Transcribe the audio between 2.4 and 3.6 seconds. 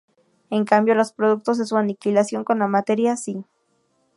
con la materia, sí.